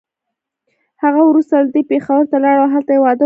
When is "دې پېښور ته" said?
1.75-2.37